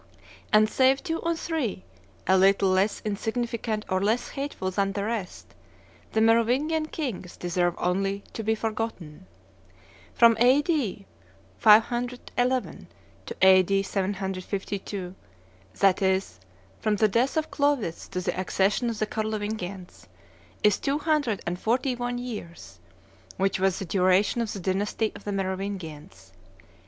[0.51, 1.83] And save two or three,
[2.25, 5.53] a little less insignificant or less hateful than the rest,
[6.13, 9.27] the Merovingian kings deserve only to be forgotten.
[10.15, 11.05] From A.D.
[11.59, 12.87] 511
[13.27, 13.83] to A.D.
[13.83, 15.13] 752,
[15.77, 16.39] that is,
[16.79, 20.07] from the death of Clovis to the accession of the Carlovingians,
[20.63, 22.79] is two hundred and forty one years,
[23.37, 26.33] which was the duration of the dynasty of the Merovingians.